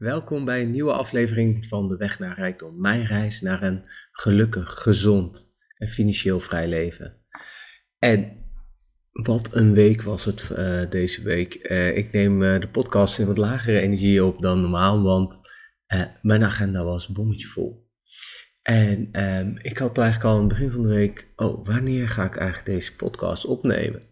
[0.00, 2.80] Welkom bij een nieuwe aflevering van De Weg naar Rijkdom.
[2.80, 7.16] Mijn reis naar een gelukkig, gezond en financieel vrij leven.
[7.98, 8.36] En
[9.12, 11.70] wat een week was het uh, deze week.
[11.70, 15.40] Uh, ik neem uh, de podcast in wat lagere energie op dan normaal, want
[16.22, 17.88] mijn agenda was bommetje vol.
[18.62, 22.24] En um, ik had eigenlijk al aan het begin van de week, oh, wanneer ga
[22.24, 24.09] ik eigenlijk deze podcast opnemen?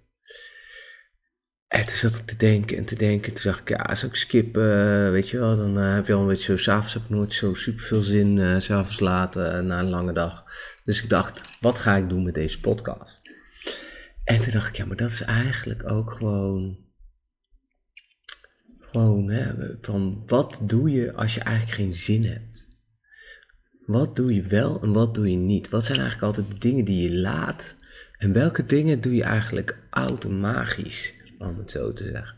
[1.68, 3.32] En toen zat ik te denken en te denken.
[3.32, 6.20] Toen dacht ik, ja, als ik skippen, weet je wel, dan uh, heb je al
[6.20, 9.78] een beetje zo, s'avonds heb ik nooit zo super veel zin, uh, s'avonds laat, na
[9.78, 10.44] een lange dag.
[10.84, 13.22] Dus ik dacht, wat ga ik doen met deze podcast?
[14.24, 16.78] En toen dacht ik, ja, maar dat is eigenlijk ook gewoon,
[18.80, 22.68] gewoon, hè, van wat doe je als je eigenlijk geen zin hebt?
[23.86, 25.68] Wat doe je wel en wat doe je niet?
[25.68, 27.76] Wat zijn eigenlijk altijd de dingen die je laat?
[28.18, 31.17] En welke dingen doe je eigenlijk automatisch?
[31.38, 32.36] Om het zo te zeggen.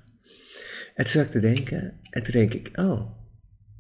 [0.95, 3.11] En toen zat ik te denken, en toen denk ik, oh,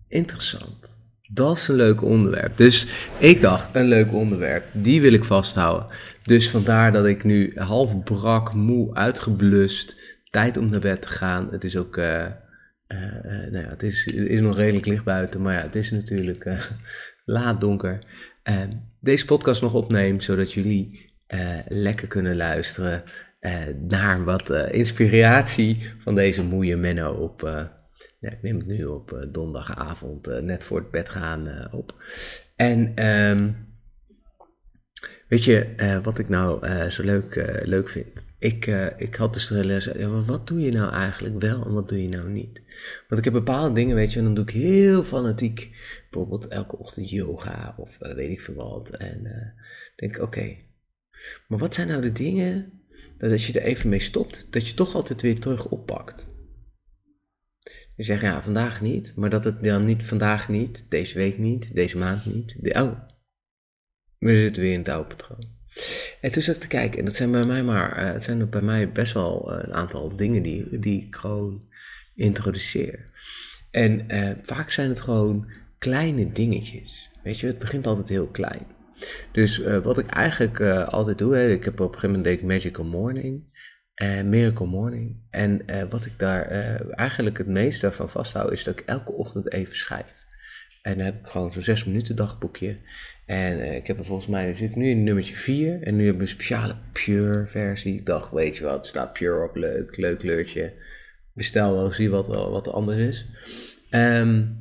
[0.08, 0.98] interessant.
[1.32, 2.56] Dat is een leuk onderwerp.
[2.56, 2.86] Dus
[3.18, 5.86] ik dacht, een leuk onderwerp, die wil ik vasthouden.
[6.24, 9.96] Dus vandaar dat ik nu half brak, moe, uitgeblust,
[10.30, 11.48] tijd om naar bed te gaan.
[11.50, 12.26] Het is ook, uh,
[12.88, 12.98] uh,
[13.50, 16.68] nou ja, het is, is nog redelijk licht buiten, maar ja, het is natuurlijk
[17.24, 17.98] laat donker.
[19.00, 21.08] deze podcast nog opneem, zodat jullie
[21.68, 23.02] lekker kunnen luisteren
[23.88, 27.64] naar wat uh, inspiratie van deze moeie Menno op, uh,
[28.18, 31.94] ja, ik neem het nu op donderdagavond, net voor het bed gaan op.
[32.56, 33.68] En um,
[35.28, 38.24] weet je wat ik nou zo leuk, leuk vind?
[38.38, 39.88] Ik, ik had dus de les,
[40.26, 42.62] wat doe je nou eigenlijk wel en wat doe je nou niet?
[43.08, 45.70] Want ik heb bepaalde dingen, weet je, en dan doe ik heel fanatiek,
[46.10, 48.90] bijvoorbeeld elke ochtend yoga of weet ik veel wat.
[48.90, 49.22] En
[49.96, 50.56] denk ik, oké,
[51.48, 52.79] maar wat zijn nou de dingen
[53.20, 56.28] dat als je er even mee stopt, dat je toch altijd weer terug oppakt.
[57.96, 61.74] Je zegt ja, vandaag niet, maar dat het dan niet vandaag niet, deze week niet,
[61.74, 62.56] deze maand niet.
[62.62, 62.92] Oh,
[64.18, 65.48] we zitten weer in het oude patroon.
[66.20, 68.50] En toen zat ik te kijken, en dat zijn bij mij maar, uh, het zijn
[68.50, 71.68] bij mij best wel uh, een aantal dingen die, die ik gewoon
[72.14, 73.10] introduceer.
[73.70, 77.10] En uh, vaak zijn het gewoon kleine dingetjes.
[77.22, 78.66] Weet je, het begint altijd heel klein.
[79.32, 82.24] Dus uh, wat ik eigenlijk uh, altijd doe, hè, ik heb op een gegeven moment
[82.24, 83.42] deed ik Magical Morning,
[84.02, 85.16] uh, Miracle Morning.
[85.30, 86.46] En wat ik daar
[86.90, 90.18] eigenlijk het meeste van vasthoud, is dat ik elke ochtend even schrijf.
[90.82, 92.76] En dan heb ik gewoon zo'n 6 minuten dagboekje.
[93.26, 95.82] En ik heb er volgens mij, zit nu in nummertje 4.
[95.82, 97.94] En nu heb ik een speciale Pure versie.
[97.94, 100.72] Ik dacht, weet je wat, staat Pure op, leuk, leuk kleurtje.
[101.32, 103.26] Bestel wel, zie wat, wat anders is.
[103.90, 104.58] Um,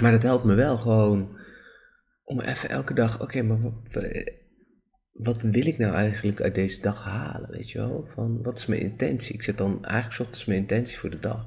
[0.00, 1.36] maar dat helpt me wel gewoon
[2.26, 3.74] om even elke dag, oké, maar wat,
[5.12, 8.08] wat, wil ik nou eigenlijk uit deze dag halen, weet je wel?
[8.14, 9.34] Van, wat is mijn intentie?
[9.34, 11.46] Ik zet dan eigenlijk ochtends mijn intentie voor de dag.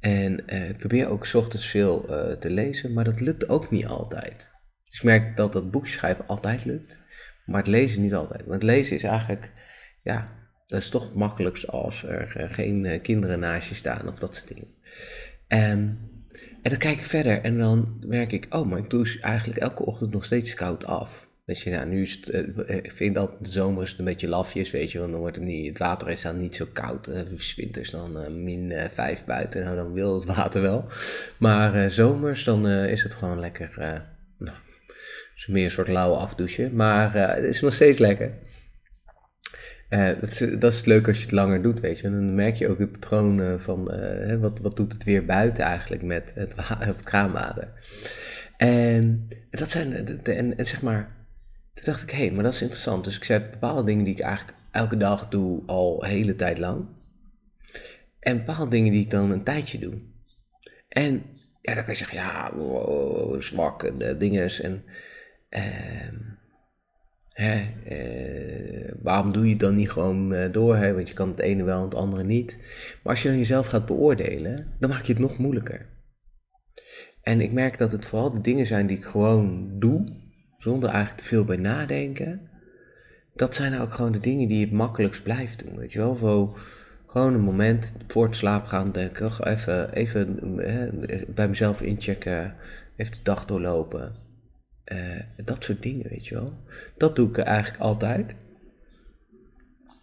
[0.00, 3.86] En uh, ik probeer ook ochtends veel uh, te lezen, maar dat lukt ook niet
[3.86, 4.50] altijd.
[4.84, 7.00] Dus ik merk dat dat boekje schrijven altijd lukt,
[7.44, 8.46] maar het lezen niet altijd.
[8.46, 9.52] Want lezen is eigenlijk,
[10.02, 10.32] ja,
[10.66, 11.14] dat is toch het
[11.66, 14.74] als er uh, geen kinderen naast je staan of dat soort dingen.
[15.48, 16.17] Um,
[16.62, 19.84] en dan kijk ik verder en dan merk ik, oh, maar ik doe eigenlijk elke
[19.84, 21.28] ochtend nog steeds koud af.
[21.44, 22.28] Weet je, nou, nu is het,
[22.68, 25.44] uh, ik vind dat de zomer een beetje lafjes, weet je, want dan wordt het
[25.44, 27.08] niet, het water is dan niet zo koud.
[27.08, 27.20] Uh,
[27.56, 30.84] winters dan uh, min 5 buiten, nou dan wil het water wel.
[31.38, 33.70] Maar zomers dan is het gewoon lekker,
[34.38, 34.56] nou,
[35.46, 38.32] meer een soort lauwe afdouchen, maar het is nog steeds lekker.
[39.90, 42.06] Uh, dat, is, het leuk als je het langer doet, weet je.
[42.06, 45.64] En dan merk je ook het patroon van uh, wat, wat doet het weer buiten
[45.64, 47.02] eigenlijk met het, het.
[48.56, 51.16] En dat zijn, de, en, en, zeg maar,
[51.74, 53.04] toen dacht ik, hé, hey, maar dat is interessant.
[53.04, 56.86] Dus ik zei bepaalde dingen die ik eigenlijk elke dag doe al hele tijd lang.
[58.20, 59.94] En bepaalde dingen die ik dan een tijdje doe.
[60.88, 61.22] En
[61.60, 64.84] ja, dan kan je zeggen, ja, wow, zwak en uh, dinges en...
[65.48, 66.16] Ehm,
[67.38, 70.76] Hè, eh, waarom doe je het dan niet gewoon eh, door?
[70.76, 70.94] Hè?
[70.94, 72.56] Want je kan het ene wel en het andere niet.
[73.02, 75.86] Maar als je dan jezelf gaat beoordelen, dan maak je het nog moeilijker.
[77.22, 80.04] En ik merk dat het vooral de dingen zijn die ik gewoon doe,
[80.56, 82.40] zonder eigenlijk te veel bij nadenken.
[83.34, 85.76] Dat zijn ook gewoon de dingen die het makkelijkst blijft doen.
[85.76, 86.56] Weet je wel, zo
[87.06, 90.40] gewoon een moment voor het slaap gaan denken, even, even
[91.34, 92.54] bij mezelf inchecken,
[92.96, 94.27] even de dag doorlopen.
[94.92, 96.62] Uh, dat soort dingen, weet je wel.
[96.96, 98.34] Dat doe ik eigenlijk altijd.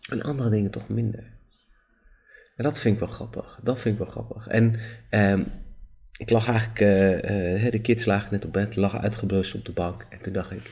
[0.09, 1.33] En andere dingen toch minder.
[2.55, 3.59] En dat vind ik wel grappig.
[3.63, 4.47] Dat vind ik wel grappig.
[4.47, 4.79] En
[5.09, 5.47] um,
[6.17, 9.71] ik lag eigenlijk, uh, uh, de kids lagen net op bed, lag uitgeblust op de
[9.71, 10.05] bank.
[10.09, 10.71] En toen dacht ik,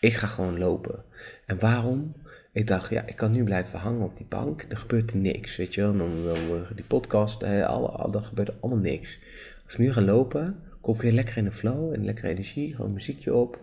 [0.00, 1.04] ik ga gewoon lopen.
[1.46, 2.16] En waarom?
[2.52, 4.66] Ik dacht, ja, ik kan nu blijven hangen op die bank.
[4.68, 5.96] Er gebeurt niks, weet je wel.
[5.96, 6.24] Dan,
[6.74, 9.18] die podcast, alle, dan gebeurt allemaal niks.
[9.64, 12.92] Als ik nu ga lopen, kom weer lekker in de flow en lekker energie, gewoon
[12.92, 13.60] muziekje op.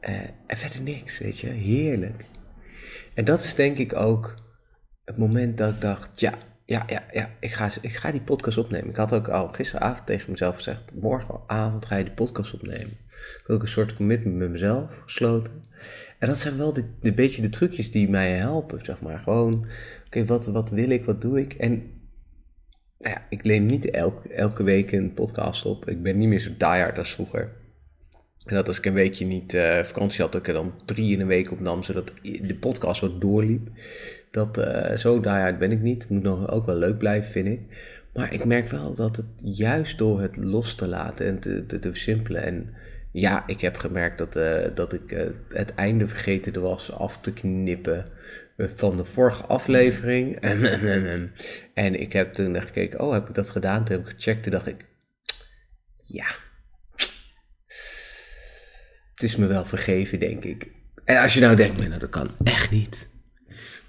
[0.00, 0.14] Eh,
[0.46, 2.24] en verder niks, weet je, heerlijk.
[3.14, 4.34] En dat is denk ik ook
[5.04, 6.34] het moment dat ik dacht, ja,
[6.64, 8.88] ja, ja, ja, ik ga, ik ga die podcast opnemen.
[8.88, 12.98] Ik had ook al gisteravond tegen mezelf gezegd, morgenavond ga je die podcast opnemen.
[13.08, 15.66] Ik had ook een soort commitment met mezelf gesloten.
[16.18, 19.18] En dat zijn wel de beetje de trucjes die mij helpen, zeg maar.
[19.18, 19.66] Gewoon,
[20.06, 21.52] oké, wat, wat wil ik, wat doe ik?
[21.52, 21.97] En
[22.98, 25.88] nou ja, ik neem niet elke, elke week een podcast op.
[25.88, 27.52] Ik ben niet meer zo diehard als vroeger.
[28.44, 31.12] En dat als ik een weekje niet uh, vakantie had, dat ik er dan drie
[31.12, 33.68] in een week opnam, zodat de podcast wat doorliep.
[34.30, 36.08] Dat, uh, zo diehard ben ik niet.
[36.08, 37.60] Moet nog ook wel leuk blijven, vind ik.
[38.14, 41.78] Maar ik merk wel dat het juist door het los te laten en te, te,
[41.78, 42.42] te versimpelen.
[42.42, 42.74] En
[43.12, 48.04] ja, ik heb gemerkt dat, uh, dat ik het einde vergeten was af te knippen
[48.58, 50.36] van de vorige aflevering.
[51.74, 53.84] en ik heb toen gekeken, oh, heb ik dat gedaan?
[53.84, 54.86] Toen heb ik gecheckt, toen dacht ik,
[55.96, 56.26] ja,
[59.14, 60.70] het is me wel vergeven, denk ik.
[61.04, 63.10] En als je nou denkt, nou dat kan echt niet.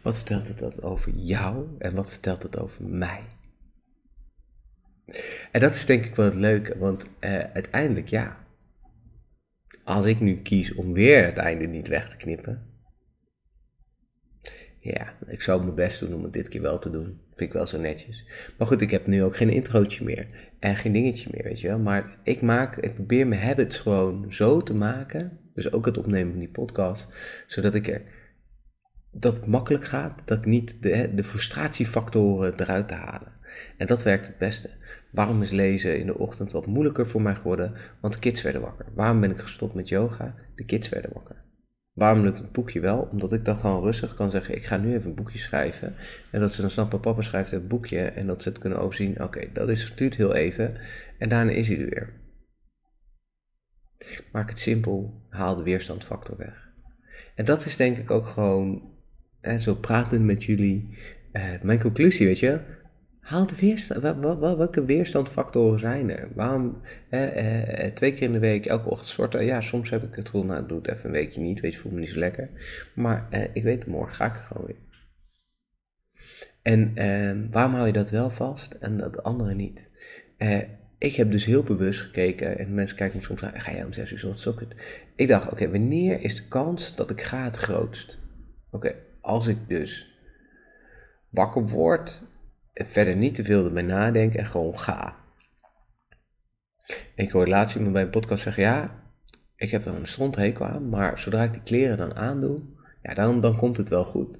[0.02, 3.22] Wat vertelt het dat over jou en wat vertelt het over mij?
[5.52, 8.38] En dat is denk ik wel het leuke, want uh, uiteindelijk ja,
[9.84, 12.69] als ik nu kies om weer het einde niet weg te knippen,
[14.94, 17.20] ja, ik zou mijn best doen om het dit keer wel te doen.
[17.36, 18.26] Vind ik wel zo netjes.
[18.58, 20.28] Maar goed, ik heb nu ook geen introotje meer.
[20.60, 21.80] En geen dingetje meer, weet je wel.
[21.80, 25.40] Maar ik maak, ik probeer mijn habits gewoon zo te maken.
[25.54, 27.08] Dus ook het opnemen van die podcast.
[27.48, 28.02] Zodat ik er,
[29.12, 30.22] dat het makkelijk gaat.
[30.26, 33.32] Dat ik niet de, de frustratiefactoren eruit te halen.
[33.78, 34.70] En dat werkt het beste.
[35.12, 37.74] Waarom is lezen in de ochtend wat moeilijker voor mij geworden?
[38.02, 38.86] Want de kids werden wakker.
[38.94, 40.36] Waarom ben ik gestopt met yoga?
[40.56, 41.36] De kids werden wakker.
[42.00, 43.08] Waarom lukt het boekje wel?
[43.12, 45.96] Omdat ik dan gewoon rustig kan zeggen: ik ga nu even een boekje schrijven.
[46.32, 48.00] En dat ze dan snappen: papa schrijft het boekje.
[48.00, 50.78] En dat ze het kunnen overzien: oké, dat is, duurt heel even.
[51.18, 52.14] En daarna is hij er weer.
[54.32, 56.70] Maak het simpel, haal de weerstandfactor weg.
[57.36, 58.92] En dat is denk ik ook gewoon,
[59.42, 60.98] hè, zo praten met jullie.
[61.32, 62.62] Eh, mijn conclusie, weet je,
[63.30, 64.02] Haal de weerstand.
[64.40, 66.30] Welke weerstandfactoren zijn er?
[66.36, 69.46] Waarom eh, twee keer in de week elke ochtend sporten?
[69.46, 71.60] Ja, soms heb ik het gevoel, nou, doe het even een weekje niet.
[71.60, 72.50] Weet je, voel me niet zo lekker.
[72.96, 74.76] Maar eh, ik weet, morgen ga ik er gewoon weer.
[76.62, 79.92] En eh, waarom hou je dat wel vast en dat andere niet?
[80.38, 80.60] Eh,
[80.98, 83.94] ik heb dus heel bewust gekeken en mensen kijken me soms aan, ga jij om
[83.94, 84.76] zes uur ochtends
[85.16, 88.18] Ik dacht, oké, wanneer is de kans dat ik ga het grootst?
[88.72, 90.18] Oké, als ik dus
[91.30, 92.28] wakker word
[92.86, 95.16] verder niet te veel erbij nadenken en gewoon ga.
[97.16, 99.04] Ik hoorde laatst iemand bij een podcast zeggen, ja,
[99.56, 102.62] ik heb er een stondhekel aan, maar zodra ik die kleren dan aandoe,
[103.02, 104.40] ja, dan, dan komt het wel goed.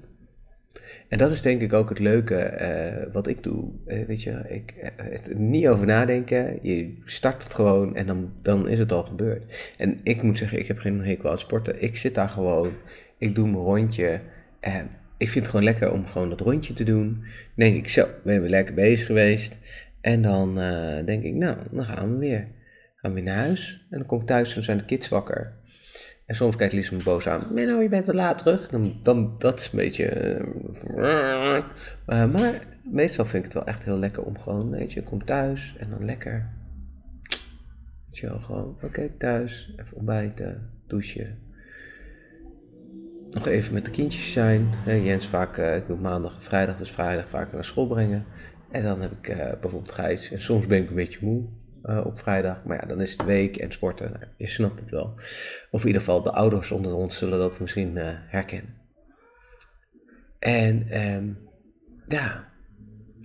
[1.10, 3.70] En dat is denk ik ook het leuke uh, wat ik doe.
[3.86, 6.58] Uh, weet je, ik, uh, het, niet over nadenken.
[6.62, 9.72] Je start het gewoon en dan, dan is het al gebeurd.
[9.76, 11.82] En ik moet zeggen, ik heb geen hekel aan sporten.
[11.82, 12.72] Ik zit daar gewoon.
[13.18, 14.20] Ik doe mijn rondje.
[14.60, 14.90] En
[15.20, 17.24] ik vind het gewoon lekker om gewoon dat rondje te doen.
[17.54, 19.58] Denk ik, zo, we hebben lekker bezig geweest.
[20.00, 22.48] En dan uh, denk ik, nou, dan gaan we weer.
[22.96, 23.86] Gaan we weer naar huis.
[23.90, 25.52] En dan kom ik thuis en zijn de kids wakker.
[26.26, 27.46] En soms kijkt Lies me boos aan.
[27.54, 28.68] Menno, je bent wel laat terug.
[28.68, 30.38] Dan, dan, dat is een beetje...
[30.96, 31.58] Uh,
[32.06, 35.06] uh, maar meestal vind ik het wel echt heel lekker om gewoon, weet je, ik
[35.06, 36.50] kom thuis en dan lekker...
[38.06, 41.38] Weet je gewoon, oké, thuis, even ontbijten, douchen,
[43.30, 44.68] nog even met de kindjes zijn.
[44.84, 48.24] Jens vaak, uh, ik doe maandag en vrijdag, dus vrijdag vaak naar school brengen.
[48.70, 50.30] En dan heb ik uh, bijvoorbeeld Gijs.
[50.30, 51.44] En soms ben ik een beetje moe
[51.84, 52.64] uh, op vrijdag.
[52.64, 54.10] Maar ja, dan is het week en sporten.
[54.10, 55.14] Nou, je snapt het wel.
[55.70, 57.96] Of in ieder geval de ouders onder ons zullen dat misschien
[58.26, 58.74] herkennen.
[60.38, 61.38] En um,
[62.08, 62.48] ja,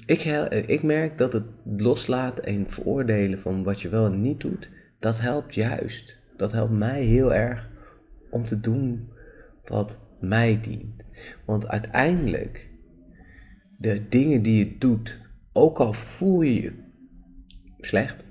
[0.06, 0.24] ik,
[0.68, 4.70] ik merk dat het loslaten en veroordelen van wat je wel en niet doet,
[5.00, 6.18] dat helpt juist.
[6.38, 7.70] Dat helpt mij heel erg
[8.30, 9.10] om te doen
[9.70, 11.04] wat mij dient.
[11.46, 12.70] Want uiteindelijk,
[13.78, 15.20] de dingen die je doet,
[15.54, 16.74] ook al voel je je
[17.78, 18.26] slecht,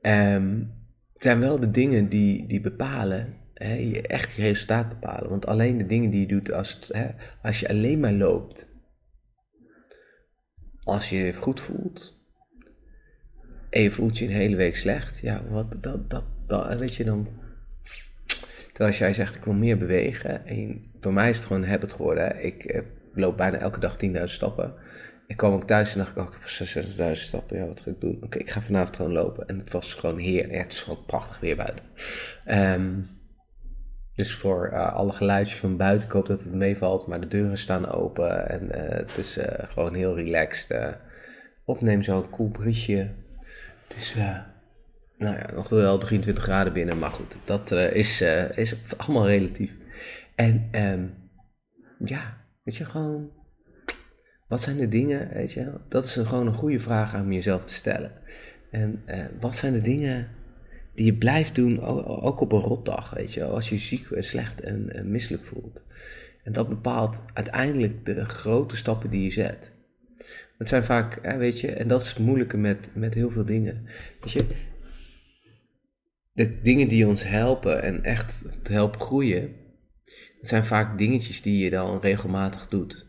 [0.00, 0.72] um,
[1.14, 5.30] zijn wel de dingen die, die bepalen, hè, je echt je resultaat bepalen.
[5.30, 7.08] Want alleen de dingen die je doet als, hè,
[7.42, 8.72] als je alleen maar loopt,
[10.82, 12.22] als je je goed voelt,
[13.70, 17.04] en je voelt je een hele week slecht, ja, wat, dat, dat, dat, weet je,
[17.04, 17.28] dan
[18.74, 20.46] Terwijl jij zegt, ik wil meer bewegen.
[20.46, 22.44] En voor mij is het gewoon een habit geworden.
[22.44, 24.74] Ik eh, loop bijna elke dag 10.000 stappen.
[25.26, 26.68] Ik kwam ook thuis en dacht ik, oh, ik heb
[27.08, 27.56] 6.000 stappen.
[27.56, 28.18] Ja, wat ga ik doen?
[28.22, 29.48] Oké, ik ga vanavond gewoon lopen.
[29.48, 30.62] En het was gewoon heerlijk.
[30.62, 31.84] het is gewoon prachtig weer buiten.
[32.46, 33.06] Um,
[34.14, 37.06] dus voor uh, alle geluidjes van buiten, ik hoop dat het meevalt.
[37.06, 39.38] Maar de deuren staan open en uh, het is
[39.68, 40.96] gewoon heel relaxed.
[41.64, 43.10] opneem zo'n cool briesje.
[43.88, 44.16] Het is,
[45.18, 49.26] nou ja, nog wel 23 graden binnen, maar goed, dat uh, is, uh, is allemaal
[49.26, 49.72] relatief.
[50.34, 51.14] En um,
[52.04, 53.30] ja, weet je, gewoon,
[54.48, 57.64] wat zijn de dingen, weet je, dat is een, gewoon een goede vraag aan jezelf
[57.64, 58.12] te stellen.
[58.70, 59.02] En
[59.40, 60.28] wat zijn de dingen
[60.94, 61.80] die je blijft doen,
[62.22, 65.84] ook op een rotdag, weet je, als je ziek, slecht en, en misselijk voelt.
[66.44, 69.72] En dat bepaalt uiteindelijk de grote stappen die je zet.
[70.58, 73.44] Het zijn vaak, hè, weet je, en dat is het moeilijke met, met heel veel
[73.44, 73.86] dingen.
[74.20, 74.46] Weet je,
[76.34, 79.54] de dingen die ons helpen en echt te helpen groeien,
[80.40, 83.06] dat zijn vaak dingetjes die je dan regelmatig doet.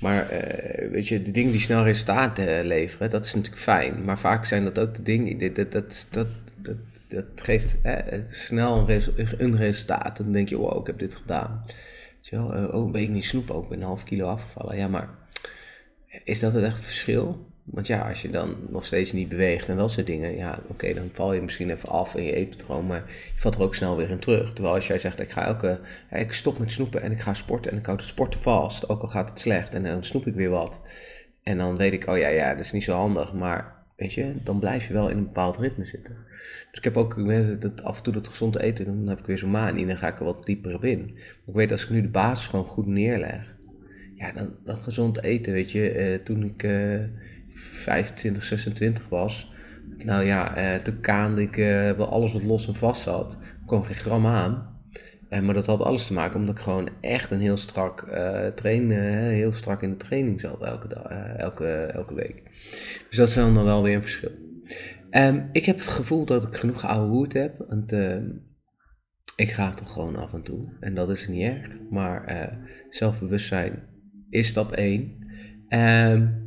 [0.00, 4.04] Maar uh, weet je, de dingen die snel resultaten leveren, dat is natuurlijk fijn.
[4.04, 6.26] Maar vaak zijn dat ook de dingen, dat, dat, dat,
[6.56, 6.76] dat,
[7.08, 7.76] dat, geeft
[8.30, 10.16] snel een, res, een, resultaat.
[10.16, 11.62] Dan denk je, wow, ik heb dit gedaan.
[11.66, 14.76] Weet je wel, uh, oh, ben ik niet snoepen, ook ben een half kilo afgevallen.
[14.76, 15.08] Ja, maar
[16.24, 17.51] is dat het echt verschil?
[17.64, 20.94] Want ja, als je dan nog steeds niet beweegt en dat soort dingen, ja, oké,
[20.94, 23.04] dan val je misschien even af in je eetpatroon, maar
[23.34, 24.52] je valt er ook snel weer in terug.
[24.52, 27.72] Terwijl als jij zegt, ik ga elke, ik stop met snoepen en ik ga sporten
[27.72, 30.34] en ik houd het sporten vast, ook al gaat het slecht en dan snoep ik
[30.34, 30.80] weer wat.
[31.42, 34.34] En dan weet ik, oh ja, ja, dat is niet zo handig, maar weet je,
[34.42, 36.16] dan blijf je wel in een bepaald ritme zitten.
[36.68, 37.16] Dus ik heb ook
[37.60, 39.96] dat af en toe dat gezond eten, dan heb ik weer zo'n manie en dan
[39.96, 41.16] ga ik er wat dieper op in.
[41.46, 43.54] Ik weet als ik nu de basis gewoon goed neerleg,
[44.22, 44.32] ja,
[44.64, 46.12] dan, gezond eten, weet je.
[46.12, 47.00] Uh, toen ik uh,
[47.54, 49.52] 25, 26 was,
[50.04, 53.32] nou ja, uh, toen kaande ik eh, wel alles wat los en vast zat.
[53.32, 54.70] Er kwam geen gram aan.
[55.28, 58.06] maar dat had alles te maken omdat ik gewoon echt een heel strak
[58.54, 61.02] trainen, heel strak in de training zat elke, dag,
[61.36, 62.42] elke, elke week.
[63.08, 64.30] Dus dat is dan wel weer een verschil.
[65.10, 67.64] Um, ik heb het gevoel dat ik genoeg oude hoed heb.
[67.68, 68.28] Want ehm,
[69.36, 70.68] ik ga toch gewoon af en toe.
[70.80, 71.78] En dat is niet erg.
[71.90, 72.58] Maar
[72.90, 73.82] zelfbewustzijn
[74.30, 75.16] is stap 1.
[75.68, 76.41] Um,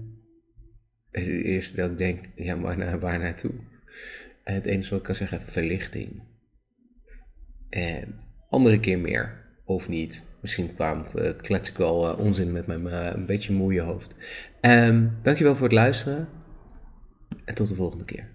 [1.23, 3.51] het eerste dat ik denk, ja, waar, naar, waar naartoe?
[4.43, 6.23] Het enige wat ik kan zeggen, verlichting.
[7.69, 8.15] En
[8.49, 10.23] andere keer meer, of niet.
[10.41, 14.15] Misschien kwam, uh, klets ik wel uh, onzin met mijn uh, een beetje moeie hoofd.
[14.61, 16.27] Um, dankjewel voor het luisteren.
[17.45, 18.34] En tot de volgende keer.